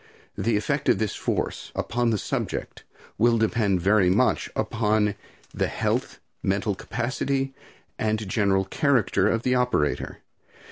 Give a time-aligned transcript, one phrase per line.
[0.35, 2.83] The effect of this force upon the subject
[3.19, 5.13] will depend very much upon
[5.53, 7.53] the health, mental capacity
[7.99, 10.17] and general character of the operator.